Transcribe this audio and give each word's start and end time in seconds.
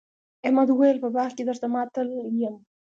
احمد 0.45 0.67
وويل: 0.69 0.97
په 1.03 1.09
باغ 1.15 1.31
کې 1.37 1.43
درته 1.49 1.67
ماتل 1.75 2.07
یم. 2.41 2.55